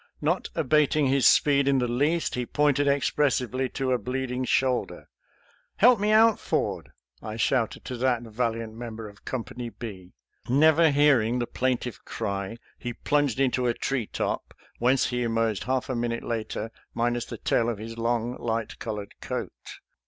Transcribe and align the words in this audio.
Not 0.19 0.49
abating 0.55 1.05
his 1.05 1.27
speed 1.27 1.67
in 1.67 1.77
the 1.77 1.87
least, 1.87 2.33
he 2.33 2.47
pointed 2.47 2.87
expressively 2.87 3.69
to 3.77 3.91
a 3.91 3.99
bleeding 3.99 4.45
shoulder." 4.45 5.07
Help 5.75 5.99
me 5.99 6.09
out. 6.11 6.39
Ford!" 6.39 6.89
I 7.21 7.35
shouted 7.35 7.85
to 7.85 7.97
that 7.97 8.23
val 8.23 8.53
iant 8.55 8.73
member 8.73 9.07
of 9.07 9.25
Company 9.25 9.69
B. 9.69 10.15
Never 10.49 10.89
hearing 10.89 11.37
the 11.37 11.45
plaintive 11.45 12.03
cry, 12.03 12.57
he 12.79 12.93
plunged 12.93 13.39
into 13.39 13.67
a 13.67 13.75
tree 13.75 14.07
top, 14.07 14.55
whence 14.79 15.05
he 15.09 15.21
emerged 15.21 15.65
half 15.65 15.87
a 15.87 15.95
minute 15.95 16.23
later 16.23 16.71
minus 16.95 17.25
the 17.25 17.37
tail 17.37 17.69
of 17.69 17.77
his 17.77 17.95
long, 17.95 18.35
light 18.39 18.79
colored 18.79 19.13
coat. 19.21 19.81